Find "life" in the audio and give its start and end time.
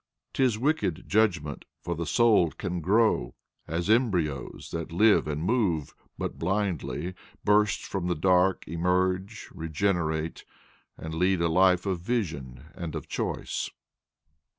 11.49-11.85